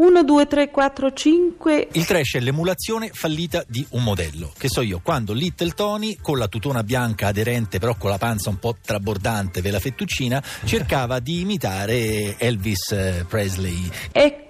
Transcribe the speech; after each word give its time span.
1, 0.00 0.24
2, 0.24 0.46
3, 0.46 0.70
4, 0.70 1.12
5. 1.12 1.88
Il 1.92 2.06
trash 2.06 2.36
è 2.36 2.40
l'emulazione 2.40 3.10
fallita 3.12 3.62
di 3.66 3.84
un 3.90 4.02
modello. 4.02 4.50
Che 4.56 4.70
so 4.70 4.80
io, 4.80 5.00
quando 5.02 5.34
Little 5.34 5.72
Tony, 5.72 6.16
con 6.22 6.38
la 6.38 6.48
tutona 6.48 6.82
bianca 6.82 7.26
aderente, 7.26 7.78
però 7.78 7.94
con 7.96 8.08
la 8.08 8.16
panza 8.16 8.48
un 8.48 8.58
po' 8.58 8.76
trabordante 8.82 9.60
per 9.60 9.72
la 9.72 9.78
fettuccina, 9.78 10.42
cercava 10.64 11.18
di 11.18 11.40
imitare 11.40 12.38
Elvis 12.38 12.92
eh, 12.92 13.26
Presley. 13.28 13.90
Ecco. 14.10 14.49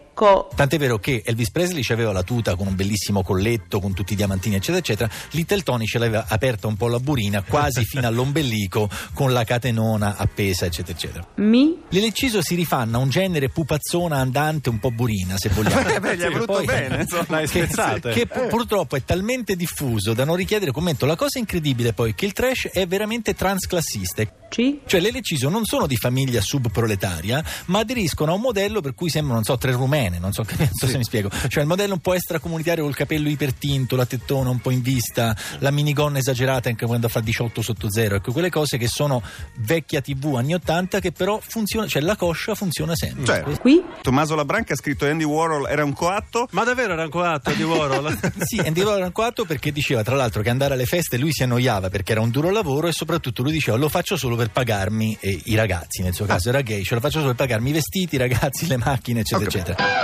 Tant'è 0.55 0.77
vero 0.77 0.99
che 0.99 1.23
Elvis 1.25 1.51
Presley 1.51 1.83
aveva 1.89 2.13
la 2.13 2.23
tuta 2.23 2.55
con 2.55 2.67
un 2.67 2.75
bellissimo 2.75 3.23
colletto, 3.23 3.81
con 3.81 3.95
tutti 3.95 4.13
i 4.13 4.17
diamantini, 4.17 4.57
eccetera, 4.57 4.79
eccetera. 4.79 5.11
Little 5.31 5.63
Tony 5.63 5.87
ce 5.87 5.99
l'aveva 5.99 6.27
aperta 6.29 6.67
un 6.67 6.77
po' 6.77 6.89
la 6.89 6.99
burina, 6.99 7.43
quasi 7.43 7.85
fino 7.85 8.07
all'ombelico, 8.07 8.89
con 9.15 9.33
la 9.33 9.45
catenona 9.45 10.17
appesa, 10.17 10.67
eccetera, 10.67 10.97
eccetera. 10.99 11.27
Mi? 11.37 11.83
L'Eleciso 11.89 12.43
si 12.43 12.55
rifanna 12.55 12.99
a 12.99 13.01
un 13.01 13.09
genere 13.09 13.49
pupazzona 13.49 14.19
andante, 14.19 14.69
un 14.69 14.79
po' 14.79 14.91
burina, 14.91 15.37
se 15.39 15.49
vogliamo. 15.49 15.79
Eh 15.91 15.99
beh, 15.99 16.17
gli 16.17 16.21
è 16.21 16.45
poi- 16.45 16.65
bene, 16.67 17.01
insomma, 17.01 17.25
l'hai 17.29 17.49
che, 17.49 17.65
spezzata. 17.65 18.11
che 18.11 18.27
pu- 18.27 18.47
purtroppo 18.49 18.97
è 18.97 19.05
talmente 19.05 19.57
diffuso 19.57 20.13
da 20.13 20.25
non 20.25 20.37
richiedere 20.37 20.71
commento. 20.71 21.07
La 21.07 21.17
cosa 21.17 21.39
incredibile 21.39 21.93
poi 21.93 22.11
è 22.11 22.15
che 22.15 22.27
il 22.27 22.33
trash 22.33 22.69
è 22.73 22.87
veramente 22.87 23.35
transclassista. 23.35 24.23
C? 24.51 24.79
Cioè 24.85 25.01
le 25.01 25.11
non 25.49 25.65
sono 25.65 25.87
di 25.87 25.97
famiglia 25.97 26.41
subproletaria, 26.41 27.43
ma 27.67 27.79
aderiscono 27.79 28.33
a 28.33 28.35
un 28.35 28.41
modello 28.41 28.81
per 28.81 28.95
cui 28.95 29.09
sembrano, 29.09 29.37
non 29.37 29.45
so, 29.45 29.57
tre 29.57 29.73
rumene, 30.11 30.19
non 30.19 30.33
so, 30.33 30.45
non 30.59 30.69
so 30.73 30.87
se 30.87 30.97
mi 30.97 31.05
spiego. 31.05 31.31
Cioè 31.31 31.63
il 31.63 31.69
modello 31.69 31.95
un 31.95 32.01
po' 32.01 32.15
extracomunitario 32.15 32.83
col 32.83 32.95
capello 32.95 33.29
ipertinto, 33.29 33.97
la 33.97 34.07
tettona 34.07 34.51
un 34.51 34.59
po' 34.59 34.71
in 34.71 34.83
vista, 34.83 35.37
la 35.59 35.71
minigonna 35.71 36.19
esagerata 36.19 36.69
anche 36.69 36.87
quando 36.87 37.09
fa 37.09 37.21
18 37.21 37.63
sotto 37.63 37.91
zero, 37.91 38.17
ecco 38.17 38.33
quelle 38.33 38.51
cose 38.51 38.77
che 38.77 38.89
sono 38.89 39.23
vecchia 39.59 40.01
tv 40.01 40.35
anni 40.37 40.55
80 40.55 41.01
che 41.01 41.13
però 41.13 41.41
funziona, 41.41 41.87
cioè 41.87 42.03
la 42.03 42.17
coscia 42.17 42.55
funziona 42.55 42.95
sempre. 42.97 43.25
Cioè, 43.25 43.59
Qui? 43.61 43.83
Tommaso 44.03 44.35
Labranca 44.35 44.73
ha 44.73 44.77
scritto 44.77 45.07
Andy 45.07 45.25
Warhol 45.25 45.69
era 45.69 45.85
un 45.85 45.93
coatto. 45.93 46.49
Ma 46.53 46.65
davvero 46.65 46.95
era 46.95 47.05
un 47.05 47.11
coatto 47.11 47.53
di 47.53 47.63
Warhol? 47.63 48.19
Sì, 48.41 48.59
Andy 48.59 48.81
Warhol 48.81 48.97
era 48.97 49.07
un 49.07 49.13
coatto 49.13 49.45
perché 49.45 49.71
diceva 49.71 50.03
tra 50.03 50.17
l'altro 50.17 50.43
che 50.43 50.49
andare 50.49 50.75
alle 50.75 50.87
feste 50.87 51.19
lui 51.19 51.33
si 51.33 51.43
annoiava 51.43 51.89
perché 51.91 52.13
era 52.13 52.21
un 52.21 52.31
duro 52.31 52.51
lavoro 52.51 52.89
e 52.89 52.93
soprattutto 52.93 53.43
lui 53.43 53.53
diceva 53.53 53.77
lo 53.77 53.89
faccio 53.89 54.17
solo 54.17 54.35
per 54.35 54.51
pagarmi 54.51 55.17
eh, 55.21 55.41
i 55.45 55.55
ragazzi, 55.55 56.03
nel 56.03 56.15
suo 56.15 56.25
caso 56.25 56.49
era 56.49 56.63
gay, 56.63 56.83
ce 56.83 56.95
lo 56.95 57.01
faccio 57.01 57.19
solo 57.19 57.35
per 57.35 57.47
pagarmi 57.47 57.71
i 57.71 57.73
vestiti, 57.73 58.15
i 58.17 58.19
ragazzi, 58.19 58.67
le 58.67 58.77
macchine, 58.77 59.21
eccetera, 59.21 59.51
capito. 59.51 59.73
eccetera. 59.73 60.00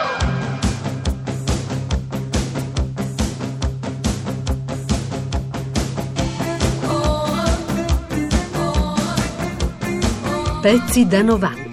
Pezzi 10.67 11.05
da 11.05 11.23
90. 11.23 11.66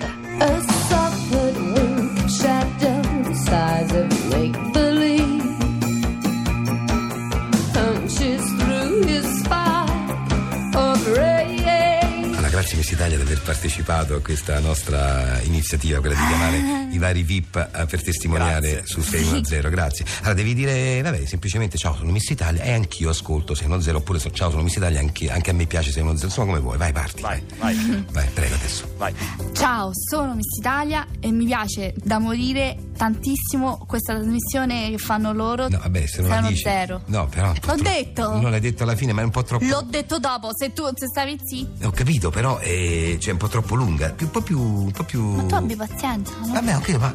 Grazie 12.63 12.77
Miss 12.77 12.91
Italia 12.91 13.17
di 13.17 13.23
aver 13.23 13.41
partecipato 13.41 14.15
a 14.15 14.21
questa 14.21 14.57
nostra 14.59 15.41
iniziativa, 15.41 15.99
quella 15.99 16.15
di 16.15 16.25
chiamare 16.25 16.87
i 16.95 16.97
vari 16.97 17.21
VIP 17.21 17.57
eh, 17.57 17.85
per 17.85 18.01
testimoniare 18.01 18.83
su 18.85 19.01
610. 19.01 19.67
Grazie. 19.69 20.05
Allora, 20.19 20.33
devi 20.33 20.53
dire, 20.53 21.01
vabbè, 21.01 21.25
semplicemente 21.25 21.77
ciao, 21.77 21.93
sono 21.93 22.09
Miss 22.13 22.29
Italia 22.29 22.63
e 22.63 22.71
anch'io 22.71 23.09
ascolto 23.09 23.53
610 23.53 23.97
oppure 23.97 24.17
so, 24.17 24.31
ciao, 24.31 24.49
sono 24.49 24.63
Miss 24.63 24.77
Italia, 24.77 25.01
anche, 25.01 25.29
anche 25.29 25.49
a 25.49 25.53
me 25.53 25.65
piace 25.65 25.91
610. 25.91 26.25
Insomma, 26.25 26.47
come 26.47 26.59
vuoi, 26.61 26.77
vai, 26.77 26.93
parti. 26.93 27.21
Vai, 27.21 27.43
vai. 27.57 28.05
Vai, 28.11 28.27
prego 28.33 28.55
adesso. 28.55 28.93
Vai. 28.95 29.13
Ciao, 29.51 29.91
sono 29.93 30.33
Miss 30.33 30.57
Italia 30.57 31.05
e 31.19 31.31
mi 31.31 31.43
piace 31.43 31.93
da 32.01 32.19
morire 32.19 32.77
tantissimo 32.95 33.83
questa 33.87 34.13
trasmissione 34.15 34.89
che 34.91 34.97
fanno 34.97 35.33
loro. 35.33 35.67
No, 35.69 35.79
vabbè, 35.79 36.05
se 36.05 36.21
non 36.21 36.31
Sono 36.31 36.47
dici. 36.47 36.61
zero. 36.61 37.01
No, 37.07 37.27
però. 37.27 37.47
L'ho 37.47 37.59
troppo- 37.59 37.81
detto. 37.81 38.39
Non 38.39 38.51
l'hai 38.51 38.59
detto 38.59 38.83
alla 38.83 38.95
fine, 38.95 39.13
ma 39.13 39.21
è 39.21 39.23
un 39.23 39.31
po' 39.31 39.43
troppo. 39.43 39.65
L'ho 39.65 39.81
detto 39.89 40.19
dopo, 40.19 40.51
se 40.55 40.73
tu 40.73 40.83
se 40.95 41.07
stavi 41.07 41.37
zitto. 41.43 41.87
Ho 41.87 41.91
capito, 41.91 42.29
però 42.29 42.57
è, 42.57 43.17
cioè, 43.19 43.31
un 43.33 43.37
po' 43.39 43.47
troppo 43.47 43.75
lunga. 43.75 44.13
Un 44.19 44.29
po' 44.31 44.41
più. 44.41 44.59
Un 44.59 44.91
po' 44.91 45.03
più. 45.03 45.21
Ma 45.23 45.43
tu 45.43 45.55
abbi 45.55 45.75
pazienza, 45.75 46.31
no? 46.45 46.53
Vabbè, 46.53 46.75
ok, 46.77 46.89
ma. 46.97 47.13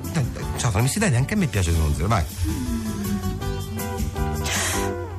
Ciao, 0.56 0.70
sono 0.70 0.82
Miss 0.82 0.94
Italia, 0.96 1.18
anche 1.18 1.34
a 1.34 1.36
me 1.36 1.46
piace 1.46 1.70
610. 1.72 2.08
Vai. 2.08 2.24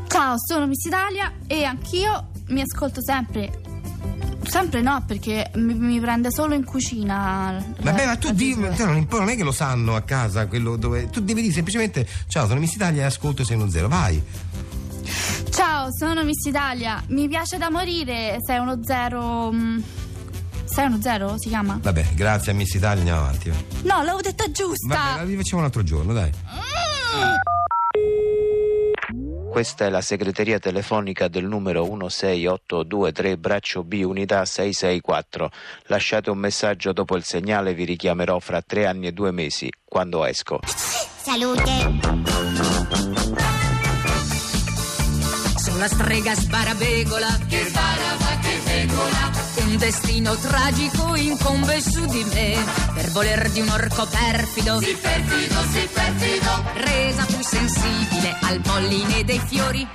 Ciao, 0.08 0.36
sono 0.38 0.68
Miss 0.68 0.84
Italia 0.86 1.32
e 1.48 1.64
anch'io 1.64 2.28
mi 2.48 2.62
ascolto 2.62 3.02
sempre. 3.02 3.62
Sempre 4.50 4.82
no, 4.82 5.04
perché 5.06 5.52
mi, 5.56 5.74
mi 5.76 6.00
prende 6.00 6.32
solo 6.32 6.54
in 6.56 6.64
cucina. 6.66 7.64
Vabbè, 7.82 8.06
ma 8.06 8.16
tu 8.18 8.32
di, 8.32 8.56
te 8.76 8.84
non, 8.86 9.06
non 9.10 9.30
è 9.30 9.36
che 9.36 9.44
lo 9.44 9.52
sanno 9.52 9.96
a 9.96 10.02
casa 10.02 10.48
quello 10.48 10.76
dove. 10.76 11.10
Tu 11.10 11.22
devi 11.22 11.42
dire 11.42 11.54
semplicemente 11.54 12.08
ciao, 12.28 12.48
sono 12.48 12.60
Miss 12.60 12.74
Italia 12.74 13.04
e 13.04 13.06
ascolto 13.06 13.44
610. 13.44 13.88
Vai. 13.88 14.24
Ciao, 15.52 15.88
sono 15.96 16.24
Miss 16.24 16.46
Italia. 16.46 17.02
Mi 17.08 17.28
piace 17.28 17.58
da 17.58 17.70
morire. 17.70 18.38
Sei 18.46 18.58
uno 18.60 18.80
zero. 18.84 19.52
mm, 19.52 19.80
Sei 20.66 20.86
uno 20.86 21.00
zero? 21.02 21.36
Si 21.38 21.50
chiama? 21.50 21.80
Vabbè, 21.82 22.08
grazie 22.14 22.52
a 22.52 22.56
Miss 22.56 22.74
Italia, 22.74 23.00
andiamo 23.00 23.22
avanti. 23.22 23.50
va. 23.50 23.56
No, 23.84 23.98
l'avevo 24.04 24.22
detta 24.22 24.50
giusta. 24.52 24.96
Vabbè, 24.96 25.16
la 25.18 25.24
rifacciamo 25.24 25.60
un 25.62 25.66
altro 25.68 25.84
giorno, 25.84 26.14
dai. 26.14 26.32
Questa 29.50 29.86
è 29.86 29.90
la 29.90 30.02
segreteria 30.02 30.60
telefonica 30.60 31.28
del 31.28 31.46
numero 31.46 31.84
16823 31.84 33.38
braccio 33.38 33.84
B 33.84 34.02
unità 34.06 34.46
664. 34.46 35.52
Lasciate 35.88 36.30
un 36.30 36.38
messaggio 36.38 36.94
dopo 36.94 37.16
il 37.18 37.24
segnale, 37.24 37.74
vi 37.74 37.84
richiamerò 37.84 38.40
fra 38.40 38.62
tre 38.62 38.86
anni 38.86 39.08
e 39.08 39.12
due 39.12 39.32
mesi, 39.32 39.70
quando 39.84 40.24
esco. 40.24 40.60
Sono 45.58 45.78
la 45.78 45.88
strega 45.88 46.36
sbarabegola 46.36 47.40
che 47.48 47.64
sbarava 47.66 48.40
che 48.42 48.69
vegola. 49.00 49.32
Un 49.66 49.78
destino 49.78 50.36
tragico 50.36 51.16
incombe 51.16 51.82
su 51.82 52.06
di 52.06 52.24
me 52.34 52.58
per 52.94 53.10
voler 53.12 53.50
di 53.52 53.62
un 53.62 53.70
orco 53.70 54.08
perfido. 54.08 54.80
Sì, 54.82 54.96
perfido, 55.00 55.62
sì, 55.72 55.88
perfido. 55.92 56.64
Resa 56.74 57.26
più 57.26 57.42
sensibile 57.42 58.38
al 58.42 58.60
polline 58.62 59.24
dei 59.24 59.42
fiori. 59.48 59.88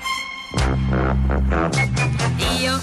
Io 2.61 2.81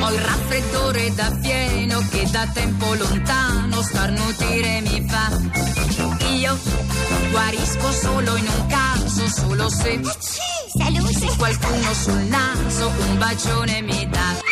ho 0.00 0.12
il 0.12 0.20
raffreddore 0.20 1.14
da 1.14 1.36
pieno 1.40 2.06
che 2.10 2.28
da 2.30 2.46
tempo 2.52 2.94
lontano 2.94 3.82
starnutire 3.82 4.80
mi 4.80 5.06
fa. 5.08 5.30
Io 6.28 6.58
guarisco 7.30 7.92
solo 7.92 8.36
in 8.36 8.46
un 8.46 8.66
caso, 8.66 9.28
solo 9.28 9.68
se 9.68 10.00
se 11.12 11.36
qualcuno 11.36 11.92
sul 11.92 12.20
naso 12.22 12.88
un 12.88 13.18
bacione 13.18 13.82
mi 13.82 14.08
dà. 14.08 14.51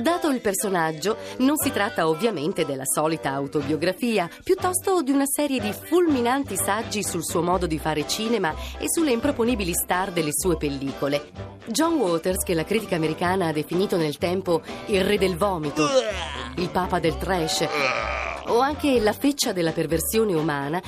Dato 0.00 0.28
il 0.28 0.40
personaggio, 0.40 1.16
non 1.38 1.56
si 1.56 1.70
tratta 1.70 2.08
ovviamente 2.08 2.64
della 2.66 2.84
solita 2.84 3.30
autobiografia, 3.32 4.28
piuttosto 4.42 5.02
di 5.02 5.10
una 5.10 5.26
serie 5.26 5.60
di 5.60 5.72
fulminanti 5.72 6.56
saggi 6.56 7.02
sul 7.02 7.24
suo 7.24 7.42
modo 7.42 7.66
di 7.66 7.78
fare 7.78 8.06
cinema 8.06 8.54
e 8.78 8.90
sulle 8.90 9.12
improponibili 9.12 9.72
star 9.72 10.10
delle 10.10 10.32
sue 10.32 10.56
pellicole. 10.56 11.30
John 11.66 11.94
Waters, 11.94 12.44
che 12.44 12.54
la 12.54 12.64
critica 12.64 12.96
americana 12.96 13.48
ha 13.48 13.52
definito 13.52 13.96
nel 13.96 14.18
tempo 14.18 14.62
il 14.86 15.04
re 15.04 15.16
del 15.16 15.36
vomito, 15.36 15.86
il 16.56 16.68
papa 16.70 16.98
del 16.98 17.16
trash, 17.16 17.66
o 18.46 18.58
anche 18.58 19.00
la 19.00 19.12
feccia 19.12 19.52
della 19.52 19.72
perversione 19.72 20.34
umana, 20.34 20.82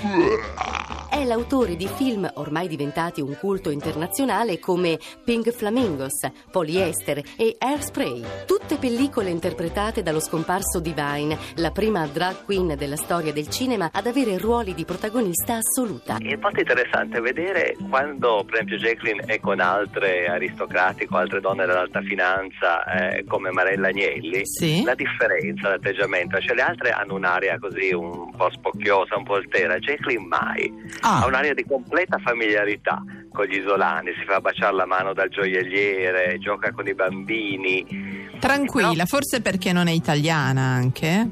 è 1.14 1.24
l'autore 1.24 1.76
di 1.76 1.86
film 1.86 2.28
ormai 2.34 2.66
diventati 2.66 3.20
un 3.20 3.36
culto 3.38 3.70
internazionale 3.70 4.58
come 4.58 4.98
Pink 5.22 5.52
Flamingos, 5.52 6.28
Polyester 6.50 7.22
e 7.38 7.54
Airspray. 7.56 8.20
Tutte 8.44 8.78
pellicole 8.78 9.30
interpretate 9.30 10.02
dallo 10.02 10.18
scomparso 10.18 10.80
Divine, 10.80 11.38
la 11.58 11.70
prima 11.70 12.04
drag 12.08 12.44
queen 12.44 12.74
della 12.76 12.96
storia 12.96 13.32
del 13.32 13.48
cinema 13.48 13.90
ad 13.92 14.08
avere 14.08 14.38
ruoli 14.38 14.74
di 14.74 14.84
protagonista 14.84 15.58
assoluta. 15.58 16.16
È 16.16 16.34
molto 16.34 16.58
interessante 16.58 17.20
vedere 17.20 17.76
quando, 17.88 18.42
per 18.44 18.54
esempio, 18.54 18.76
Jacqueline 18.78 19.22
è 19.26 19.38
con 19.38 19.60
altre 19.60 20.26
aristocratiche 20.26 21.14
o 21.14 21.18
altre 21.18 21.40
donne 21.40 21.64
dell'alta 21.64 22.00
finanza, 22.00 22.84
eh, 22.86 23.24
come 23.24 23.52
Marella 23.52 23.86
Agnelli, 23.86 24.42
la 24.82 24.94
differenza 24.96 25.68
d'atteggiamento. 25.68 26.40
Cioè, 26.40 26.56
le 26.56 26.62
altre 26.62 26.90
hanno 26.90 27.14
un'aria 27.14 27.56
così 27.60 27.92
un 27.92 28.23
po' 28.36 28.50
spocchiosa, 28.50 29.16
un 29.16 29.24
po' 29.24 29.34
altera. 29.34 29.78
Jacqueline 29.78 30.26
mai. 30.26 30.72
ah. 31.00 31.22
ha 31.22 31.26
un'area 31.26 31.54
di 31.54 31.64
completa 31.64 32.18
familiarità 32.18 33.02
con 33.32 33.46
gli 33.46 33.58
isolani, 33.58 34.12
si 34.16 34.24
fa 34.24 34.40
baciare 34.40 34.74
la 34.74 34.86
mano 34.86 35.12
dal 35.12 35.28
gioielliere, 35.28 36.38
gioca 36.38 36.72
con 36.72 36.86
i 36.86 36.94
bambini. 36.94 38.22
Tranquilla, 38.38 38.92
no? 38.94 39.06
forse 39.06 39.40
perché 39.40 39.72
non 39.72 39.88
è 39.88 39.90
italiana 39.90 40.62
anche? 40.62 41.28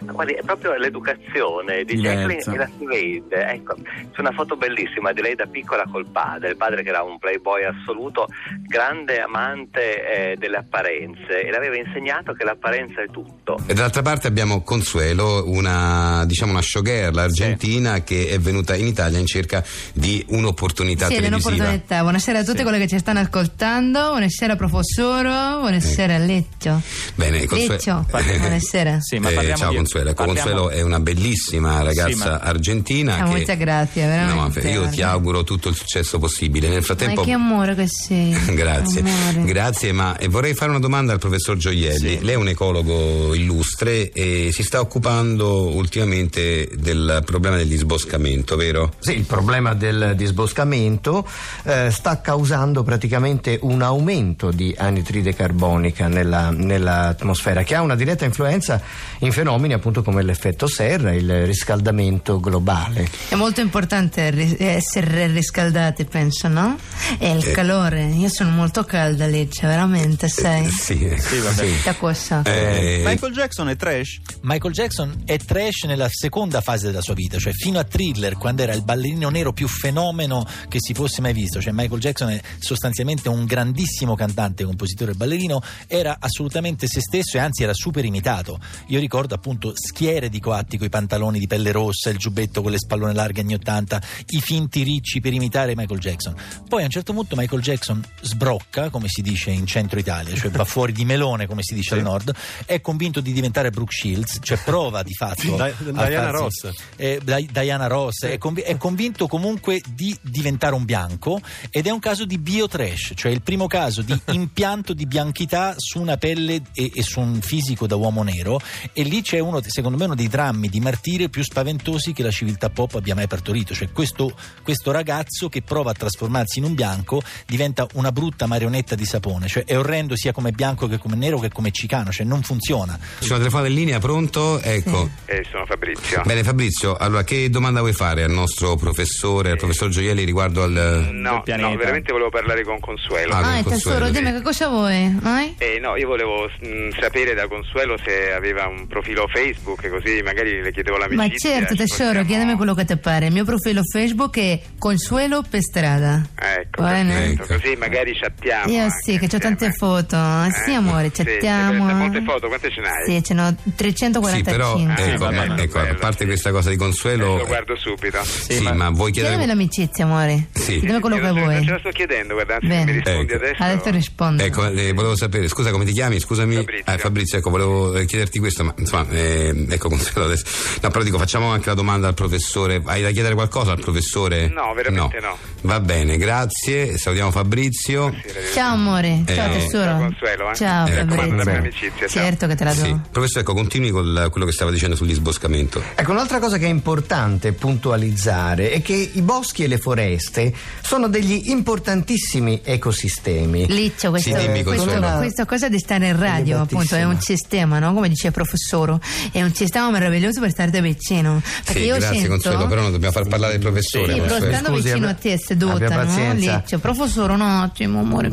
Guardi, 0.00 0.34
è 0.34 0.42
proprio 0.42 0.76
l'educazione 0.76 1.84
di 1.84 1.96
Jacqueline 1.96 2.42
e 2.42 2.56
la 2.56 2.68
si 2.78 2.84
vede. 2.84 3.46
Ecco, 3.46 3.74
c'è 3.74 4.20
una 4.20 4.32
foto 4.32 4.56
bellissima 4.56 5.12
di 5.12 5.20
lei 5.20 5.34
da 5.34 5.46
piccola 5.46 5.84
col 5.90 6.06
padre, 6.10 6.50
il 6.50 6.56
padre 6.56 6.82
che 6.82 6.88
era 6.90 7.02
un 7.02 7.18
playboy 7.18 7.64
assoluto, 7.64 8.26
grande 8.66 9.20
amante 9.20 10.32
eh, 10.32 10.36
delle 10.36 10.58
apparenze 10.58 11.42
e 11.42 11.50
le 11.50 11.56
aveva 11.56 11.76
insegnato 11.76 12.32
che 12.32 12.44
l'apparenza 12.44 13.02
è 13.02 13.10
tutto. 13.10 13.58
E 13.66 13.74
dall'altra 13.74 14.02
parte 14.02 14.28
abbiamo 14.28 14.62
Consuelo, 14.62 15.44
una, 15.46 16.24
diciamo 16.26 16.52
una 16.52 16.62
showgirl 16.62 17.16
argentina 17.16 17.94
sì. 17.96 18.02
che 18.02 18.28
è 18.28 18.38
venuta 18.38 18.76
in 18.76 18.86
Italia 18.86 19.18
in 19.18 19.26
cerca 19.26 19.64
di 19.92 20.24
un'opportunità 20.28 21.06
sì, 21.06 21.14
televisiva. 21.14 21.48
un'opportunità. 21.50 22.00
Buonasera 22.02 22.38
a 22.38 22.44
tutti 22.44 22.58
sì. 22.58 22.62
quelli 22.62 22.78
che 22.78 22.88
ci 22.88 22.98
stanno 22.98 23.20
ascoltando, 23.20 23.98
buonasera 24.10 24.56
professore, 24.56 25.28
buonasera 25.28 26.14
eh. 26.14 26.18
Leccio. 26.18 26.80
Bene, 27.14 27.44
Consuelo. 27.46 27.72
Leccio, 27.72 28.06
buonasera. 28.38 29.00
Sì, 29.00 29.18
ma 29.18 29.30
eh, 29.30 29.54
ciao 29.54 29.70
di... 29.70 29.76
Consuelo. 29.88 29.88
Consuelo. 29.88 30.10
Ecco, 30.10 30.24
Consuelo 30.24 30.70
è 30.70 30.82
una 30.82 31.00
bellissima 31.00 31.82
ragazza 31.82 32.38
sì, 32.38 32.46
argentina. 32.46 33.16
Ah, 33.16 33.22
che... 33.24 33.30
Molte 33.30 33.56
grazie, 33.56 34.06
veramente. 34.06 34.62
No, 34.62 34.68
io 34.68 34.88
ti 34.88 35.02
auguro 35.02 35.44
tutto 35.44 35.68
il 35.68 35.74
successo 35.74 36.18
possibile. 36.18 36.68
Nel 36.68 36.82
frattempo. 36.82 37.20
Ma 37.20 37.26
che 37.26 37.32
amore 37.32 37.74
che 37.74 37.86
sei. 37.88 38.36
grazie, 38.54 39.00
amore. 39.00 39.44
grazie. 39.50 39.92
Ma 39.92 40.16
vorrei 40.28 40.54
fare 40.54 40.70
una 40.70 40.80
domanda 40.80 41.12
al 41.12 41.18
professor 41.18 41.56
Gioielli. 41.56 42.18
Sì. 42.18 42.24
Lei 42.24 42.34
è 42.34 42.36
un 42.36 42.48
ecologo 42.48 43.34
illustre 43.34 44.12
e 44.12 44.50
si 44.52 44.62
sta 44.62 44.80
occupando 44.80 45.74
ultimamente 45.74 46.68
del 46.76 47.22
problema 47.24 47.56
del 47.56 47.68
disboscamento, 47.68 48.56
vero? 48.56 48.92
Sì, 48.98 49.12
il 49.12 49.24
problema 49.24 49.74
del 49.74 50.12
disboscamento 50.16 51.26
eh, 51.64 51.90
sta 51.90 52.20
causando 52.20 52.82
praticamente 52.82 53.58
un 53.62 53.82
aumento 53.82 54.50
di 54.50 54.74
anidride 54.76 55.34
carbonica 55.34 56.08
nella, 56.08 56.50
nell'atmosfera, 56.50 57.62
che 57.62 57.74
ha 57.74 57.82
una 57.82 57.94
diretta 57.94 58.24
influenza 58.24 58.80
in 59.20 59.32
fenomeni 59.32 59.74
appunto 59.78 60.02
come 60.02 60.22
l'effetto 60.22 60.66
serra, 60.66 61.14
il 61.14 61.46
riscaldamento 61.46 62.38
globale. 62.38 63.08
È 63.28 63.34
molto 63.34 63.60
importante 63.60 64.56
essere 64.58 65.26
riscaldati, 65.28 66.04
penso, 66.04 66.48
no? 66.48 66.76
E 67.18 67.30
il 67.30 67.46
eh. 67.46 67.50
calore. 67.52 68.04
Io 68.06 68.28
sono 68.28 68.50
molto 68.50 68.84
calda, 68.84 69.26
Lecce, 69.26 69.66
veramente, 69.66 70.26
eh, 70.26 70.28
sei? 70.28 70.66
Eh, 70.66 70.70
sì, 70.70 71.16
sì, 71.18 71.38
vabbè. 71.38 71.66
Sì. 71.66 71.94
cosa? 71.98 72.42
Eh, 72.42 73.02
Michael 73.04 73.32
Jackson 73.32 73.68
è 73.68 73.76
trash? 73.76 74.20
Michael 74.42 74.72
Jackson 74.72 75.22
è 75.24 75.36
trash 75.38 75.84
nella 75.84 76.08
seconda 76.10 76.60
fase 76.60 76.86
della 76.86 77.00
sua 77.00 77.14
vita, 77.14 77.38
cioè 77.38 77.52
fino 77.52 77.78
a 77.78 77.84
Thriller, 77.84 78.36
quando 78.36 78.62
era 78.62 78.74
il 78.74 78.82
ballerino 78.82 79.28
nero 79.30 79.52
più 79.52 79.68
fenomeno 79.68 80.46
che 80.68 80.78
si 80.80 80.94
fosse 80.94 81.20
mai 81.20 81.32
visto. 81.32 81.60
Cioè 81.60 81.72
Michael 81.72 82.00
Jackson 82.00 82.30
è 82.30 82.40
sostanzialmente 82.58 83.28
un 83.28 83.44
grandissimo 83.44 84.14
cantante, 84.14 84.64
compositore 84.64 85.12
e 85.12 85.14
ballerino, 85.14 85.60
era 85.86 86.16
assolutamente 86.20 86.86
se 86.86 87.00
stesso 87.00 87.36
e 87.36 87.40
anzi 87.40 87.62
era 87.62 87.74
super 87.74 88.04
imitato. 88.04 88.58
Io 88.88 89.00
ricordo 89.00 89.34
appunto 89.34 89.67
schiere 89.74 90.28
di 90.28 90.40
coatti 90.40 90.76
con 90.76 90.86
i 90.86 90.90
pantaloni 90.90 91.38
di 91.38 91.46
pelle 91.46 91.72
rossa, 91.72 92.10
il 92.10 92.18
giubbetto 92.18 92.62
con 92.62 92.70
le 92.70 92.78
spallone 92.78 93.12
larghe 93.12 93.40
anni 93.40 93.54
80, 93.54 94.02
i 94.28 94.40
finti 94.40 94.82
ricci 94.82 95.20
per 95.20 95.32
imitare 95.32 95.74
Michael 95.74 96.00
Jackson. 96.00 96.34
Poi 96.68 96.82
a 96.82 96.84
un 96.84 96.90
certo 96.90 97.12
punto 97.12 97.36
Michael 97.36 97.62
Jackson 97.62 98.04
sbrocca, 98.20 98.90
come 98.90 99.08
si 99.08 99.22
dice 99.22 99.50
in 99.50 99.66
centro 99.66 99.98
Italia, 99.98 100.34
cioè 100.34 100.50
va 100.50 100.64
fuori 100.66 100.92
di 100.92 101.04
melone, 101.04 101.46
come 101.46 101.62
si 101.62 101.74
dice 101.74 101.94
sì. 101.94 101.94
al 101.94 102.02
nord, 102.02 102.34
è 102.64 102.80
convinto 102.80 103.20
di 103.20 103.32
diventare 103.32 103.70
Brooke 103.70 103.92
Shields, 103.92 104.38
cioè 104.42 104.58
prova 104.58 105.02
di 105.02 105.14
fatto 105.18 105.56
da, 105.56 105.70
Diana 105.78 106.30
Ross. 106.30 106.70
Eh, 106.96 107.20
Diana 107.50 107.86
Ross, 107.86 108.24
è, 108.24 108.38
conv- 108.38 108.62
è, 108.62 108.76
convinto 108.76 109.26
comunque 109.26 109.80
di 109.88 110.16
diventare 110.20 110.74
un 110.74 110.84
bianco 110.84 111.40
ed 111.70 111.86
è 111.86 111.90
un 111.90 111.98
caso 111.98 112.24
di 112.24 112.38
biotrash, 112.38 113.12
cioè 113.14 113.32
il 113.32 113.42
primo 113.42 113.66
caso 113.66 114.02
di 114.02 114.18
impianto 114.32 114.92
di 114.92 115.06
bianchità 115.06 115.74
su 115.76 116.00
una 116.00 116.16
pelle 116.16 116.62
e, 116.72 116.90
e 116.94 117.02
su 117.02 117.20
un 117.20 117.40
fisico 117.40 117.86
da 117.86 117.96
uomo 117.96 118.22
nero 118.22 118.60
e 118.92 119.02
lì 119.02 119.22
c'è 119.22 119.38
uno, 119.38 119.57
secondo 119.66 119.96
me, 119.96 120.04
uno 120.04 120.14
dei 120.14 120.28
drammi 120.28 120.68
di 120.68 120.80
martire 120.80 121.28
più 121.28 121.42
spaventosi 121.42 122.12
che 122.12 122.22
la 122.22 122.30
civiltà 122.30 122.70
pop 122.70 122.94
abbia 122.94 123.14
mai 123.14 123.26
partorito. 123.26 123.74
Cioè 123.74 123.90
questo, 123.92 124.32
questo, 124.62 124.90
ragazzo 124.90 125.48
che 125.48 125.62
prova 125.62 125.90
a 125.90 125.94
trasformarsi 125.94 126.58
in 126.58 126.64
un 126.64 126.74
bianco 126.74 127.22
diventa 127.46 127.86
una 127.94 128.12
brutta 128.12 128.46
marionetta 128.46 128.94
di 128.94 129.04
sapone. 129.04 129.48
Cioè 129.48 129.64
è 129.64 129.76
orrendo 129.76 130.16
sia 130.16 130.32
come 130.32 130.52
bianco 130.52 130.86
che 130.86 130.98
come 130.98 131.16
nero 131.16 131.38
che 131.38 131.50
come 131.50 131.70
cicano, 131.70 132.10
cioè 132.10 132.26
non 132.26 132.42
funziona. 132.42 132.98
C'è 133.18 133.26
una 133.28 133.38
telefonata 133.38 133.68
in 133.68 133.74
linea, 133.74 133.98
pronto? 133.98 134.60
Ecco. 134.60 135.10
Sì. 135.26 135.32
Eh, 135.32 135.46
sono 135.50 135.66
Fabrizio. 135.66 136.22
Bene 136.24 136.42
Fabrizio, 136.42 136.96
allora 136.96 137.24
che 137.24 137.50
domanda 137.50 137.80
vuoi 137.80 137.92
fare 137.92 138.22
al 138.22 138.30
nostro 138.30 138.76
professore, 138.76 139.50
al 139.50 139.56
professor 139.56 139.88
Gioielli 139.88 140.24
riguardo 140.24 140.62
al... 140.62 141.08
No, 141.12 141.42
no, 141.44 141.76
veramente 141.76 142.12
volevo 142.12 142.30
parlare 142.30 142.64
con 142.64 142.78
Consuelo. 142.80 143.32
Ah, 143.32 143.38
ah 143.38 143.62
con 143.62 143.72
tesoro, 143.72 143.98
Consuelo. 143.98 144.10
dimmi 144.10 144.32
che 144.32 144.42
cosa 144.42 144.68
vuoi? 144.68 145.56
Eh, 145.58 145.78
no, 145.80 145.96
io 145.96 146.06
volevo 146.06 146.48
mh, 146.60 147.00
sapere 147.00 147.34
da 147.34 147.46
Consuelo 147.48 147.96
se 148.04 148.32
aveva 148.32 148.66
un 148.66 148.86
profilo 148.86 149.26
Facebook, 149.28 149.47
così 149.64 150.22
magari 150.22 150.62
le 150.62 150.72
chiedevo 150.72 150.96
l'amicizia. 150.96 151.50
Ma 151.50 151.56
certo, 151.56 151.74
tesoro, 151.74 152.06
possiamo... 152.08 152.26
chiedimi 152.26 152.54
quello 152.54 152.74
che 152.74 152.84
ti 152.84 152.96
pare. 152.96 153.26
Il 153.26 153.32
mio 153.32 153.44
profilo 153.44 153.82
Facebook 153.90 154.38
è 154.38 154.60
Consuelo 154.78 155.42
Pestrada. 155.48 156.26
Ecco, 156.34 156.86
ecco. 156.86 157.46
così 157.46 157.74
magari 157.76 158.16
chattiamo. 158.18 158.72
Io 158.72 158.86
sì, 159.02 159.18
che 159.18 159.34
ho 159.34 159.38
tante 159.38 159.70
foto. 159.72 160.16
Eh, 160.16 160.50
sì, 160.64 160.72
amore, 160.72 161.10
chattiamo. 161.10 161.88
Sì, 161.88 161.94
molte 161.94 162.22
foto, 162.22 162.48
quante 162.48 162.70
ce 162.70 162.80
n'hai? 162.80 163.04
Sì, 163.06 163.22
ce 163.22 163.34
n'ho 163.34 163.54
345. 163.76 164.36
Sì, 164.36 164.42
però, 164.42 164.78
ecco, 164.78 165.24
ah, 165.24 165.44
ecco, 165.44 165.62
ecco 165.62 165.78
a 165.78 165.94
parte 165.94 166.24
questa 166.24 166.50
cosa 166.50 166.70
di 166.70 166.76
Consuelo... 166.76 167.38
Lo 167.38 167.46
guardo 167.46 167.76
subito. 167.76 168.22
Sì, 168.24 168.54
sì 168.54 168.62
ma, 168.62 168.72
ma 168.72 168.90
vuoi 168.90 169.12
chiedere... 169.12 169.34
Chiedimi 169.34 169.58
l'amicizia, 169.58 170.04
amore. 170.04 170.48
Sì. 170.52 170.78
Chiedimi 170.78 171.00
quello 171.00 171.18
che 171.18 171.30
vuoi. 171.30 171.64
Ce 171.64 171.70
la 171.70 171.78
sto 171.78 171.90
chiedendo, 171.90 172.34
guarda, 172.34 172.58
se 172.60 172.66
mi 172.66 172.92
rispondi 172.92 173.32
ecco. 173.32 173.44
adesso... 173.44 173.62
Adesso 173.62 173.90
rispondo. 173.90 174.42
Ecco, 174.42 174.66
eh, 174.68 174.92
volevo 174.92 175.16
sapere, 175.16 175.48
scusa 175.48 175.70
come 175.70 175.84
ti 175.84 175.92
chiami? 175.92 176.20
Scusami. 176.20 176.54
Fabrizio. 176.56 176.92
Ah, 176.92 176.98
Fabrizio, 176.98 177.38
ecco, 177.38 177.50
volevo 177.50 177.94
eh, 177.94 178.04
chiederti 178.04 178.38
questo, 178.38 178.64
ma 178.64 178.74
insomma, 178.76 179.06
eh, 179.10 179.37
ecco 179.46 179.88
Consuelo 179.88 180.26
adesso. 180.26 180.44
No, 180.80 180.90
però 180.90 181.04
dico, 181.04 181.18
facciamo 181.18 181.50
anche 181.50 181.68
la 181.68 181.74
domanda 181.74 182.08
al 182.08 182.14
professore. 182.14 182.82
Hai 182.84 183.02
da 183.02 183.10
chiedere 183.10 183.34
qualcosa 183.34 183.72
al 183.72 183.80
professore? 183.80 184.48
No, 184.48 184.72
veramente 184.74 185.20
no. 185.20 185.28
no. 185.28 185.36
Va 185.62 185.80
bene, 185.80 186.16
grazie. 186.16 186.96
Salutiamo 186.98 187.30
Fabrizio. 187.30 188.14
Ciao 188.54 188.74
amore, 188.74 189.22
eh, 189.26 189.34
ciao 189.34 189.52
tesoro. 189.52 189.96
Consuelo, 189.96 190.50
eh. 190.50 190.54
Ciao 190.54 190.86
eh, 190.86 190.92
Fabrizio. 190.92 191.50
amicizia. 191.50 192.08
Certo 192.08 192.46
che 192.46 192.54
te 192.54 192.64
la 192.64 192.74
do. 192.74 192.84
Sì. 192.84 192.96
Professore, 193.10 193.40
ecco, 193.40 193.54
continui 193.54 193.90
con 193.90 194.28
quello 194.30 194.46
che 194.46 194.52
stava 194.52 194.70
dicendo 194.70 194.96
sul 194.96 195.06
disboscamento. 195.06 195.82
Ecco, 195.94 196.10
un'altra 196.12 196.38
cosa 196.38 196.58
che 196.58 196.66
è 196.66 196.70
importante 196.70 197.52
puntualizzare 197.52 198.70
è 198.70 198.82
che 198.82 199.10
i 199.12 199.22
boschi 199.22 199.64
e 199.64 199.66
le 199.66 199.78
foreste 199.78 200.52
sono 200.82 201.08
degli 201.08 201.50
importantissimi 201.50 202.60
ecosistemi. 202.64 203.66
Liccio, 203.66 204.10
questo, 204.10 204.38
sì, 204.38 204.62
questo, 204.62 205.00
questa 205.18 205.44
cosa 205.44 205.68
di 205.68 205.78
stare 205.78 206.08
in 206.08 206.18
radio, 206.18 206.60
appunto, 206.62 206.94
è 206.94 207.04
un 207.04 207.20
sistema, 207.20 207.78
no? 207.78 207.92
Come 207.94 208.08
dice 208.08 208.28
il 208.28 208.32
professore, 208.32 208.98
è 209.32 209.42
un 209.42 209.54
sistema 209.54 209.90
meraviglioso 209.90 210.40
per 210.40 210.50
starti 210.50 210.80
vicino. 210.80 211.40
Perché 211.64 211.80
sì, 211.80 211.86
io 211.86 211.96
grazie 211.96 212.18
sento... 212.18 212.30
Consuelo, 212.30 212.66
però 212.66 212.82
non 212.82 212.92
dobbiamo 212.92 213.12
far 213.12 213.26
parlare 213.26 213.54
il 213.54 213.60
professore. 213.60 214.14
Sì, 214.14 214.20
però 214.20 214.36
stando 214.36 214.68
Scusi, 214.70 214.82
vicino 214.82 215.08
a 215.08 215.14
te 215.14 215.38
seduta, 215.38 216.04
no? 216.04 216.32
Leccio, 216.34 216.78
professore, 216.78 217.32
un 217.32 217.40
attimo, 217.42 218.00
amore. 218.00 218.32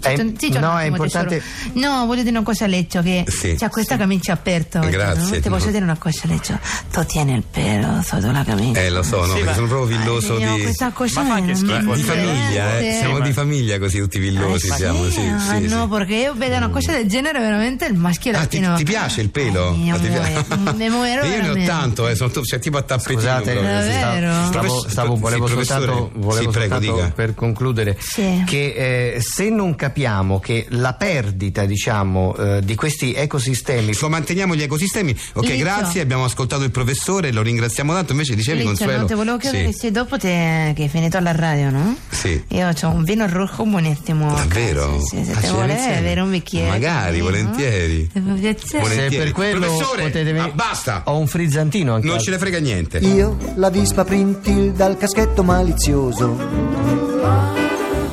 È, 0.00 0.14
sì, 0.36 0.50
no, 0.50 0.58
attimo, 0.58 0.78
è 0.78 0.84
importante. 0.84 1.42
Tesoro. 1.72 1.80
No, 1.80 2.06
voglio 2.06 2.22
dire 2.22 2.36
una 2.36 2.44
cosa, 2.44 2.66
Leccio, 2.66 3.02
che 3.02 3.24
sì, 3.26 3.54
c'ha 3.56 3.68
questa 3.68 3.94
sì. 3.94 4.00
camicia 4.00 4.32
aperta. 4.32 4.80
Grazie. 4.80 5.36
No? 5.36 5.42
Ti 5.42 5.48
posso 5.48 5.70
dire 5.70 5.82
una 5.82 5.98
cosa, 5.98 6.20
Leccio? 6.24 6.58
Tu 6.92 7.04
tieni 7.04 7.34
il 7.34 7.44
pelo 7.50 8.02
sotto 8.02 8.30
la 8.30 8.44
camicia. 8.44 8.80
Eh, 8.80 8.90
lo 8.90 9.02
so, 9.02 9.24
no, 9.24 9.34
sì, 9.34 9.40
perché 9.40 9.54
sono 9.54 9.66
proprio 9.66 9.98
villoso 9.98 10.36
Ai, 10.36 10.56
di... 10.56 10.62
Questa 10.62 10.90
cosa 10.90 11.22
ma 11.22 11.40
di 11.40 11.54
famiglia, 11.54 12.78
eh. 12.78 12.96
Siamo 12.98 13.20
di 13.20 13.32
famiglia 13.32 13.78
così 13.78 13.98
tutti 13.98 14.18
villosi 14.18 14.70
siamo, 14.70 15.08
sì, 15.08 15.20
ah, 15.20 15.58
no, 15.60 15.88
perché 15.88 16.14
io 16.14 16.34
vedo 16.34 16.56
una 16.56 16.68
cosa 16.68 16.92
del 16.92 17.06
genere 17.06 17.38
veramente 17.40 17.86
il 17.86 17.94
maschio 17.94 18.36
ah, 18.36 18.46
ti, 18.46 18.64
ti, 18.76 18.84
piace 18.84 19.20
il 19.20 19.30
pelo? 19.30 19.70
Ah, 19.70 20.35
ti 20.42 20.74
me 20.76 20.88
muero 20.88 21.24
Io 21.24 21.52
ne 21.52 21.62
ho 21.62 21.66
tanto, 21.66 22.08
eh, 22.08 22.14
sono 22.14 22.30
cioè, 22.30 22.58
tipo 22.58 22.76
a 22.76 22.82
tappetino. 22.82 23.20
Scusate, 23.20 23.54
davvero? 23.54 24.32
Stavo, 24.46 24.88
stavo, 24.88 25.16
volevo 25.16 25.46
soltanto, 25.46 26.10
volevo 26.14 26.52
sì, 26.52 26.58
prego, 26.58 26.80
soltanto 26.80 27.12
per 27.14 27.34
concludere 27.34 27.96
sì. 27.98 28.42
che 28.46 29.14
eh, 29.14 29.20
se 29.20 29.50
non 29.50 29.74
capiamo 29.74 30.38
che 30.38 30.66
la 30.70 30.94
perdita 30.94 31.64
diciamo 31.64 32.36
eh, 32.36 32.60
di 32.62 32.74
questi 32.74 33.14
ecosistemi 33.14 33.96
lo 33.98 34.08
manteniamo 34.08 34.54
gli 34.54 34.62
ecosistemi 34.62 35.16
ok 35.34 35.44
Lizzo. 35.44 35.56
grazie 35.56 36.00
abbiamo 36.00 36.24
ascoltato 36.24 36.64
il 36.64 36.70
professore 36.70 37.32
lo 37.32 37.42
ringraziamo 37.42 37.92
tanto 37.92 38.12
invece 38.12 38.34
dicevi 38.34 38.58
Lizzo, 38.58 38.68
Consuelo 38.68 39.00
no, 39.00 39.06
te 39.06 39.14
volevo 39.14 39.36
chiedere 39.38 39.72
sì. 39.72 39.78
se 39.78 39.90
dopo 39.90 40.18
te, 40.18 40.72
che 40.74 40.82
hai 40.82 40.88
finito 40.88 41.16
alla 41.16 41.32
radio 41.32 41.70
no? 41.70 41.96
sì 42.10 42.42
io 42.48 42.68
ho 42.68 42.88
un 42.88 43.04
vino 43.04 43.26
rosso 43.26 43.64
buonissimo 43.64 44.34
davvero? 44.34 45.00
Sì, 45.00 45.24
se 45.24 45.32
ah, 45.32 45.40
te 45.40 45.48
vuole 45.48 45.96
avere 45.96 46.20
un 46.20 46.30
bicchiere 46.30 46.68
magari 46.68 47.20
volentieri 47.20 48.10
volentieri 48.12 49.08
se 49.10 49.16
per 49.16 49.32
quello 49.32 49.66
professore 49.66 50.02
potete 50.24 50.38
ah, 50.38 50.50
basta. 50.54 51.02
Ho 51.06 51.18
un 51.18 51.26
frizzantino 51.26 51.94
anche 51.94 52.06
non 52.06 52.20
ce 52.20 52.30
ne 52.30 52.38
frega 52.38 52.58
niente. 52.58 52.98
Io 52.98 53.36
la 53.56 53.68
vispa 53.70 54.04
printil 54.04 54.72
dal 54.72 54.96
caschetto 54.96 55.42
malizioso. 55.42 56.36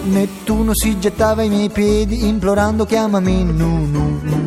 Nettuno 0.06 0.72
si 0.74 1.00
gettava 1.00 1.42
ai 1.42 1.50
miei 1.50 1.70
piedi 1.70 2.28
implorando 2.28 2.86
chiamami 2.86 3.44
nu, 3.44 3.86
nu, 3.86 4.20
nu. 4.22 4.42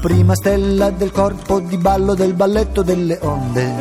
Prima 0.00 0.34
stella 0.34 0.90
del 0.90 1.10
corpo 1.10 1.60
di 1.60 1.78
ballo 1.78 2.14
del 2.14 2.34
balletto 2.34 2.82
delle 2.82 3.18
onde. 3.22 3.74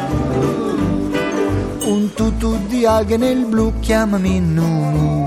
Un 1.86 2.14
tutù 2.14 2.66
di 2.68 2.86
alghe 2.86 3.18
nel 3.18 3.46
blu, 3.46 3.74
chiamami 3.82 4.40
Nunu. 4.40 5.23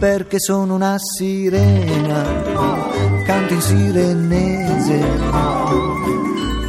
Perché 0.00 0.40
sono 0.40 0.76
una 0.76 0.96
sirena, 0.98 2.22
canto 3.26 3.52
in 3.52 3.60
sirenese. 3.60 4.98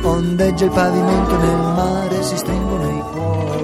Ondeggia 0.03 0.65
il 0.65 0.71
pavimento 0.71 1.37
nel 1.37 1.57
mare, 1.57 2.23
si 2.23 2.35
stringono 2.35 2.89
i. 2.89 3.00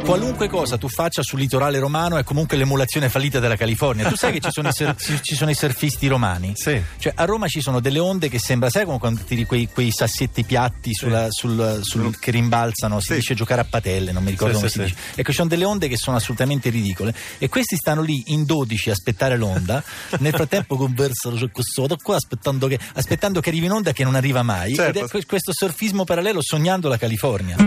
Qualunque 0.07 0.47
cosa 0.47 0.77
tu 0.77 0.87
faccia 0.87 1.21
sul 1.21 1.37
litorale 1.39 1.79
romano 1.79 2.15
è 2.15 2.23
comunque 2.23 2.55
l'emulazione 2.55 3.09
fallita 3.09 3.39
della 3.39 3.57
California. 3.57 4.07
Tu 4.07 4.15
sai 4.15 4.31
che 4.31 4.39
ci 4.39 4.47
sono 4.51 4.69
i, 4.69 4.71
sur- 4.71 4.95
ci 5.21 5.35
sono 5.35 5.51
i 5.51 5.53
surfisti 5.53 6.07
romani? 6.07 6.53
Sì. 6.55 6.81
Cioè, 6.97 7.11
a 7.13 7.25
Roma 7.25 7.47
ci 7.49 7.59
sono 7.59 7.81
delle 7.81 7.99
onde 7.99 8.29
che 8.29 8.39
sembra, 8.39 8.69
sai 8.69 8.85
come 8.85 8.99
quando 8.99 9.19
tiri 9.23 9.43
quei, 9.45 9.67
quei 9.67 9.91
sassetti 9.91 10.45
piatti 10.45 10.93
sulla- 10.93 11.27
sul, 11.29 11.79
sul- 11.83 12.17
che 12.17 12.31
rimbalzano, 12.31 13.01
si 13.01 13.07
Sì. 13.07 13.13
dice 13.15 13.33
giocare 13.35 13.59
a 13.59 13.65
patelle, 13.65 14.13
non 14.13 14.23
mi 14.23 14.29
ricordo 14.31 14.53
Sì, 14.53 14.59
come 14.59 14.71
si 14.71 14.79
dice. 14.95 14.95
Ecco, 15.15 15.29
ci 15.31 15.35
sono 15.35 15.49
delle 15.49 15.65
onde 15.65 15.89
che 15.89 15.97
sono 15.97 16.15
assolutamente 16.15 16.69
ridicole 16.69 17.13
e 17.37 17.49
questi 17.49 17.75
stanno 17.75 18.01
lì 18.01 18.23
in 18.27 18.45
12 18.45 18.87
a 18.89 18.93
aspettare 18.93 19.35
l'onda. 19.35 19.83
Nel 20.19 20.31
frattempo 20.33 20.77
conversano 20.77 21.35
su 21.35 21.51
questo 21.51 21.85
da 21.85 21.97
qua 22.01 22.15
aspettando 22.15 22.67
che, 22.67 22.79
aspettando 22.93 23.41
che 23.41 23.49
arrivi 23.49 23.65
in 23.65 23.73
onda 23.73 23.91
che 23.91 24.05
non 24.05 24.15
arriva 24.15 24.41
mai. 24.41 24.73
Certo. 24.73 24.99
Ed 24.99 25.05
è 25.05 25.09
que- 25.09 25.25
questo 25.25 25.51
surfismo 25.53 26.05
parallelo 26.05 26.41
sognando 26.41 26.87
la 26.87 26.97
California. 26.97 27.57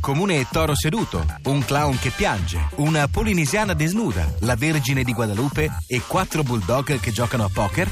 Comune 0.00 0.46
Toro 0.50 0.74
seduto, 0.74 1.24
un 1.44 1.64
clown 1.64 1.98
che 1.98 2.10
piange, 2.10 2.68
una 2.76 3.06
polinesiana 3.06 3.74
desnuda, 3.74 4.26
la 4.40 4.56
Vergine 4.56 5.04
di 5.04 5.12
Guadalupe 5.12 5.70
e 5.86 6.00
quattro 6.06 6.42
bulldog 6.42 6.98
che 6.98 7.12
giocano 7.12 7.44
a 7.44 7.50
poker? 7.52 7.88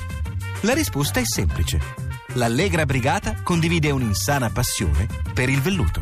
La 0.63 0.75
risposta 0.75 1.21
è 1.21 1.25
semplice. 1.25 1.79
L'Allegra 2.35 2.85
Brigata 2.85 3.37
condivide 3.43 3.91
un'insana 3.91 4.51
passione 4.51 5.07
per 5.33 5.49
il 5.49 5.61
velluto. 5.61 6.01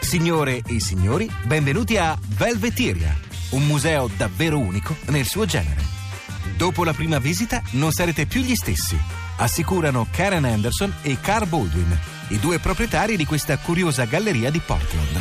Signore 0.00 0.62
e 0.66 0.80
signori, 0.80 1.30
benvenuti 1.44 1.96
a 1.96 2.18
Velveteria, 2.36 3.16
un 3.50 3.64
museo 3.64 4.10
davvero 4.16 4.58
unico 4.58 4.96
nel 5.06 5.24
suo 5.24 5.46
genere. 5.46 5.82
Dopo 6.56 6.84
la 6.84 6.92
prima 6.92 7.18
visita 7.18 7.62
non 7.70 7.90
sarete 7.90 8.26
più 8.26 8.42
gli 8.42 8.54
stessi, 8.54 8.98
assicurano 9.36 10.06
Karen 10.10 10.44
Anderson 10.44 10.94
e 11.02 11.18
Carl 11.20 11.46
Baldwin, 11.46 11.98
i 12.28 12.38
due 12.38 12.58
proprietari 12.58 13.16
di 13.16 13.24
questa 13.24 13.58
curiosa 13.58 14.04
galleria 14.04 14.50
di 14.50 14.60
Portland. 14.60 15.20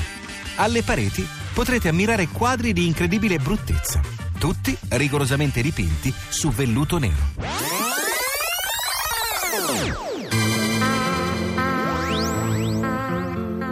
Alle 0.56 0.84
pareti 0.84 1.28
potrete 1.54 1.90
ammirare 1.90 2.28
quadri 2.28 2.74
di 2.74 2.86
incredibile 2.86 3.38
bruttezza, 3.40 4.02
tutti 4.38 4.78
rigorosamente 4.90 5.62
dipinti 5.62 6.14
su 6.30 6.50
velluto 6.50 6.98
nero. 6.98 7.72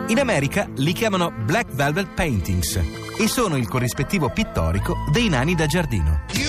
In 0.08 0.20
America 0.20 0.68
li 0.76 0.92
chiamano 0.92 1.32
Black 1.32 1.72
Velvet 1.72 2.14
Paintings 2.14 2.80
e 3.18 3.28
sono 3.28 3.56
il 3.56 3.68
corrispettivo 3.70 4.30
pittorico 4.30 4.98
dei 5.10 5.30
nani 5.30 5.56
da 5.56 5.68
giardino. 5.68 6.41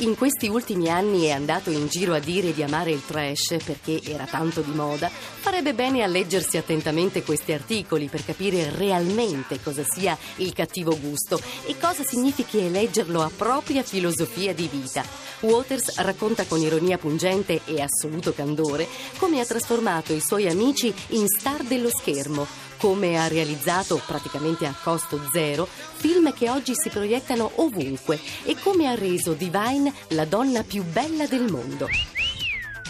In 0.00 0.16
questi 0.16 0.46
ultimi 0.46 0.88
anni 0.88 1.24
è 1.24 1.30
andato 1.30 1.70
in 1.70 1.88
giro 1.88 2.14
a 2.14 2.20
dire 2.20 2.54
di 2.54 2.62
amare 2.62 2.92
il 2.92 3.04
trash 3.04 3.56
perché 3.64 4.00
era 4.04 4.26
tanto 4.26 4.60
di 4.60 4.70
moda, 4.70 5.08
farebbe 5.08 5.74
bene 5.74 6.04
a 6.04 6.06
leggersi 6.06 6.56
attentamente 6.56 7.24
questi 7.24 7.50
articoli 7.50 8.06
per 8.06 8.24
capire 8.24 8.70
realmente 8.70 9.60
cosa 9.60 9.82
sia 9.82 10.16
il 10.36 10.52
cattivo 10.52 10.96
gusto 10.96 11.40
e 11.66 11.76
cosa 11.80 12.04
significhi 12.04 12.58
eleggerlo 12.58 13.22
a 13.22 13.30
propria 13.34 13.82
filosofia 13.82 14.54
di 14.54 14.68
vita. 14.70 15.04
Waters 15.40 15.96
racconta 15.96 16.44
con 16.44 16.60
ironia 16.60 16.96
pungente 16.96 17.62
e 17.64 17.80
assoluto 17.80 18.32
candore 18.32 18.86
come 19.18 19.40
ha 19.40 19.44
trasformato 19.44 20.12
i 20.12 20.20
suoi 20.20 20.48
amici 20.48 20.94
in 21.08 21.26
star 21.26 21.64
dello 21.64 21.90
schermo, 21.90 22.46
come 22.78 23.18
ha 23.18 23.28
realizzato 23.28 24.00
praticamente 24.06 24.66
a 24.66 24.74
costo 24.82 25.20
zero 25.32 25.68
film 25.96 26.32
che 26.32 26.48
oggi 26.48 26.72
si 26.74 26.88
proiettano 26.88 27.50
ovunque 27.56 28.18
e 28.44 28.56
come 28.62 28.86
ha 28.88 28.94
reso 28.94 29.32
Divine 29.32 29.92
la 30.08 30.24
donna 30.24 30.62
più 30.62 30.82
bella 30.84 31.26
del 31.26 31.50
mondo. 31.50 31.88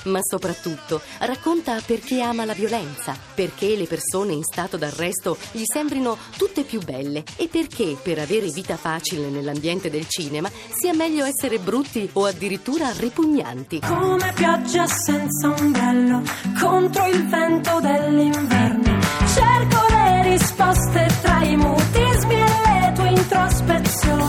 Ma 0.04 0.20
soprattutto 0.22 1.00
racconta 1.20 1.80
perché 1.84 2.20
ama 2.20 2.44
la 2.44 2.54
violenza, 2.54 3.16
perché 3.34 3.76
le 3.76 3.86
persone 3.86 4.32
in 4.32 4.44
stato 4.44 4.76
d'arresto 4.76 5.36
gli 5.52 5.64
sembrino 5.64 6.16
tutte 6.36 6.62
più 6.62 6.80
belle 6.80 7.24
e 7.36 7.48
perché 7.48 7.96
per 8.00 8.18
avere 8.18 8.48
vita 8.48 8.76
facile 8.76 9.28
nell'ambiente 9.28 9.90
del 9.90 10.06
cinema 10.08 10.50
sia 10.70 10.94
meglio 10.94 11.24
essere 11.24 11.58
brutti 11.58 12.08
o 12.14 12.26
addirittura 12.26 12.90
ripugnanti. 12.96 13.80
Come 13.80 14.32
pioggia 14.34 14.86
senza 14.86 15.48
ombrello 15.48 16.22
contro 16.58 17.06
il 17.06 17.28
vento 17.28 17.80
dell'inverno. 17.80 18.97
Cerco 19.38 19.86
le 19.88 20.22
risposte 20.22 21.06
tra 21.22 21.38
i 21.44 21.56
mutismi 21.56 22.34
e 22.34 22.80
le 22.80 22.92
tue 22.94 23.08
introspezioni, 23.08 24.27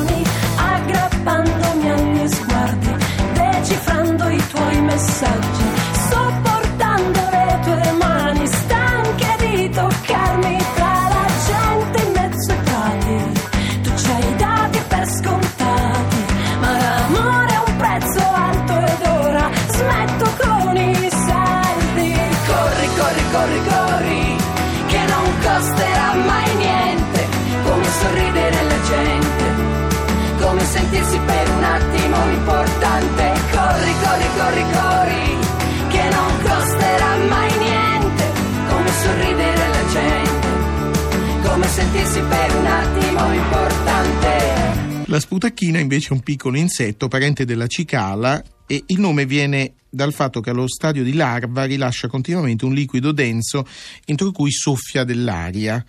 La 45.19 45.25
sputacchina 45.25 45.79
invece 45.79 46.09
è 46.09 46.13
un 46.13 46.21
piccolo 46.21 46.57
insetto 46.57 47.09
parente 47.09 47.43
della 47.43 47.67
cicala 47.67 48.41
e 48.71 48.83
il 48.85 48.99
nome 48.99 49.25
viene 49.25 49.73
dal 49.91 50.13
fatto 50.13 50.39
che 50.39 50.51
allo 50.51 50.67
stadio 50.67 51.03
di 51.03 51.13
larva 51.13 51.63
rilascia 51.63 52.07
continuamente 52.07 52.63
un 52.65 52.75
liquido 52.75 53.11
denso 53.11 53.65
entro 54.05 54.31
cui 54.31 54.51
soffia 54.51 55.03
dell'aria. 55.03 55.83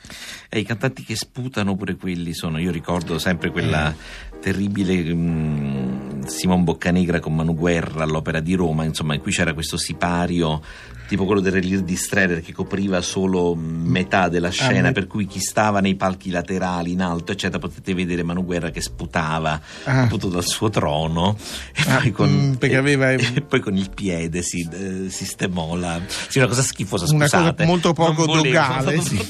E 0.48 0.60
i 0.60 0.64
cantanti 0.64 1.04
che 1.04 1.14
sputano 1.14 1.76
pure 1.76 1.96
quelli 1.96 2.32
sono, 2.32 2.58
io 2.58 2.70
ricordo 2.70 3.18
sempre 3.18 3.50
quella 3.50 3.94
terribile 4.40 4.94
mm, 5.14 6.22
Simon 6.24 6.64
Boccanegra 6.64 7.20
con 7.20 7.34
Manu 7.34 7.54
Guerra 7.54 8.04
all'Opera 8.04 8.40
di 8.40 8.54
Roma, 8.54 8.84
insomma, 8.84 9.12
in 9.14 9.20
cui 9.20 9.32
c'era 9.32 9.52
questo 9.52 9.76
sipario 9.76 10.62
tipo 11.10 11.24
quello 11.24 11.40
del 11.40 11.50
Relir 11.54 11.80
di 11.82 11.96
Strehler 11.96 12.40
che 12.40 12.52
copriva 12.52 13.00
solo 13.00 13.56
metà 13.56 14.28
della 14.28 14.50
scena, 14.50 14.82
me- 14.88 14.92
per 14.92 15.08
cui 15.08 15.26
chi 15.26 15.40
stava 15.40 15.80
nei 15.80 15.96
palchi 15.96 16.30
laterali 16.30 16.92
in 16.92 17.02
alto, 17.02 17.32
eccetera, 17.32 17.58
potete 17.58 17.94
vedere 17.94 18.22
Manu 18.22 18.44
Guerra 18.44 18.70
che 18.70 18.80
sputava 18.80 19.60
Ah. 19.84 20.02
appunto 20.02 20.28
dal 20.28 20.46
suo 20.46 20.70
trono 20.70 21.36
e, 21.74 21.82
Ah, 21.90 21.98
poi, 21.98 22.12
con, 22.12 22.30
mm, 22.30 22.52
perché 22.70 22.76
aveva- 22.76 23.10
e 23.34 23.40
poi 23.42 23.60
con 23.60 23.76
il 23.76 23.90
piede 23.90 24.42
si 24.42 24.68
eh, 24.72 25.10
sistemò 25.10 25.74
la... 25.76 26.00
Sì, 26.28 26.38
una 26.38 26.46
cosa 26.46 26.62
schifosa, 26.62 27.04
Una 27.12 27.24
cosa 27.24 27.38
scusate. 27.38 27.64
molto 27.64 27.92
poco 27.92 28.24
volevo, 28.24 28.42
dogale, 28.44 29.00
sì. 29.00 29.26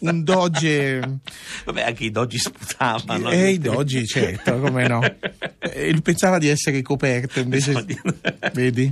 Un 0.00 0.22
doge. 0.24 1.18
Vabbè, 1.64 1.82
anche 1.82 2.04
i 2.04 2.10
dogi 2.10 2.38
sputavano. 2.38 3.30
E 3.30 3.50
i 3.50 3.58
dogi, 3.58 4.06
certo, 4.06 4.58
come 4.58 4.86
no. 4.86 5.00
E 5.58 5.90
lui 5.90 6.00
pensava 6.00 6.38
di 6.38 6.48
essere 6.48 6.80
coperto, 6.82 7.40
invece. 7.40 7.84
Vedi? 8.54 8.90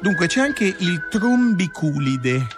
Dunque 0.00 0.26
c'è 0.26 0.40
anche 0.40 0.64
il 0.78 1.08
trombiculide. 1.10 2.55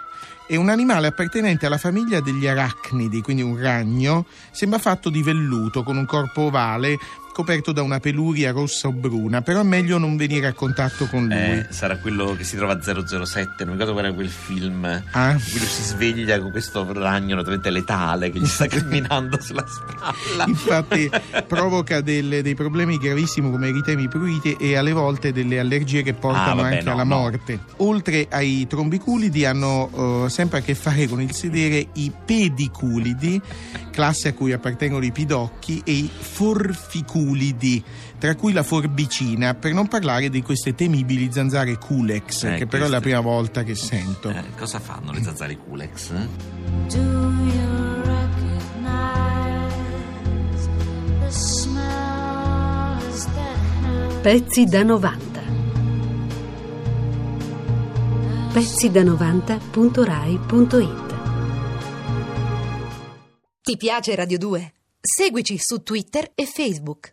È 0.49 0.55
un 0.55 0.69
animale 0.69 1.05
appartenente 1.05 1.67
alla 1.67 1.77
famiglia 1.77 2.21
degli 2.21 2.47
arachnidi, 2.47 3.21
quindi 3.21 3.43
un 3.43 3.61
ragno. 3.61 4.25
Sembra 4.49 4.79
fatto 4.79 5.11
di 5.11 5.21
velluto, 5.21 5.83
con 5.83 5.95
un 5.95 6.07
corpo 6.07 6.41
ovale, 6.41 6.97
coperto 7.39 7.71
da 7.71 7.81
una 7.83 8.01
peluria 8.01 8.51
rossa 8.51 8.89
o 8.89 8.91
bruna, 8.91 9.41
però 9.41 9.61
è 9.61 9.63
meglio 9.63 9.97
non 9.97 10.17
venire 10.17 10.47
a 10.47 10.51
contatto 10.53 11.05
con 11.05 11.23
lui. 11.27 11.37
Eh, 11.37 11.67
sarà 11.69 11.95
quello 11.97 12.35
che 12.35 12.43
si 12.43 12.57
trova 12.57 12.73
a 12.73 12.81
007, 12.81 13.63
non 13.63 13.67
mi 13.67 13.71
ricordo 13.79 13.93
qual 13.93 14.05
era 14.05 14.13
quel 14.13 14.27
film. 14.29 14.83
Ah. 15.11 15.31
in 15.31 15.37
cui 15.41 15.57
lui 15.59 15.67
si 15.67 15.83
sveglia 15.83 16.37
con 16.41 16.51
questo 16.51 16.85
ragno 16.91 17.35
naturalmente 17.35 17.69
letale 17.69 18.29
che 18.29 18.39
gli 18.39 18.45
sta 18.45 18.67
camminando 18.69 19.39
sulla 19.41 19.63
spalla. 19.65 20.43
Infatti 20.47 21.09
provoca 21.47 22.01
del- 22.01 22.41
dei 22.41 22.55
problemi 22.55 22.97
gravissimi 22.97 23.49
come 23.49 23.69
eritemi 23.69 24.09
pruriti 24.09 24.57
e 24.59 24.75
alle 24.75 24.91
volte 24.91 25.31
delle 25.31 25.59
allergie 25.59 26.03
che 26.03 26.13
portano 26.13 26.51
Ah, 26.51 26.55
vabbè, 26.55 26.73
anche 26.73 26.83
no, 26.83 26.91
alla 26.91 27.03
no. 27.05 27.15
morte. 27.19 27.59
Oltre 27.77 28.27
ai 28.29 28.67
trombiculidi 28.67 29.45
hanno 29.45 30.25
eh, 30.25 30.29
sempre 30.29 30.59
a 30.59 30.61
che 30.61 30.75
fare 30.75 31.07
con 31.07 31.21
il 31.21 31.33
sedere 31.33 31.87
i 31.93 32.11
pediculidi, 32.25 33.41
classe 33.91 34.27
a 34.29 34.33
cui 34.33 34.51
appartengono 34.51 35.05
i 35.05 35.11
pidocchi, 35.13 35.81
e 35.85 35.91
i 35.93 36.09
forficulidi, 37.29 37.83
tra 38.17 38.35
cui 38.35 38.51
la 38.53 38.63
forbicina, 38.63 39.53
per 39.53 39.73
non 39.73 39.87
parlare 39.87 40.29
di 40.29 40.41
queste 40.41 40.73
temibili 40.75 41.31
zanzare 41.31 41.77
culex, 41.77 42.43
Eh, 42.43 42.55
che 42.57 42.65
però 42.67 42.85
è 42.85 42.89
la 42.89 42.99
prima 42.99 43.19
volta 43.21 43.63
che 43.63 43.75
sento. 43.75 44.29
Eh, 44.29 44.43
cosa 44.57 44.79
fanno 44.79 45.11
le 45.11 45.21
zanzare 45.21 45.55
Culex? 45.57 46.11
Do 46.87 46.97
you 46.97 48.01
recognize 48.03 49.69
the 51.19 51.29
smells 51.31 53.25
that 53.25 54.21
Pezzi 54.21 54.65
da 54.65 54.83
90. 54.83 55.27
Pezzi 58.51 58.89
da 58.89 59.01
90.rai.it 59.03 61.07
Ti 63.61 63.77
piace 63.77 64.15
Radio 64.15 64.37
2? 64.39 64.73
Seguici 65.01 65.55
su 65.59 65.81
Twitter 65.83 66.31
e 66.35 66.45
Facebook. 66.45 67.07